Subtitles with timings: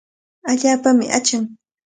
[0.49, 1.43] Allaapami achan.